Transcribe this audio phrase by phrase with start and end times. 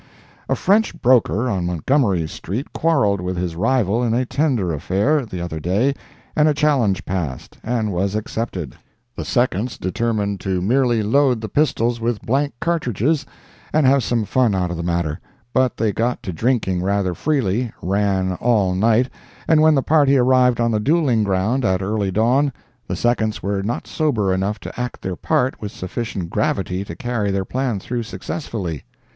[0.49, 5.39] A French broker on Montgomery street quarreled with his rival in a tender affair, the
[5.41, 5.93] other day,
[6.35, 8.75] and a challenge passed, and was accepted.
[9.15, 13.27] The seconds determined to merely load the pistols with blank cartridges,
[13.71, 15.19] and have some fun out of the matter;
[15.53, 19.07] but they got to drinking rather freely, ran all night,
[19.47, 22.51] and when the party arrived on the dueling ground, at early dawn,
[22.87, 27.29] the seconds were not sober enough to act their part with sufficient gravity to carry
[27.29, 28.83] their plan through successfully.